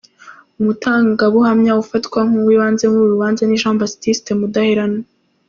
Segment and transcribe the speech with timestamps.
[0.59, 5.01] Umutangabuhamya ufatwa nk'uw'ibanze muri uru rubanza ni Jean Baptiste Mudaheranwa.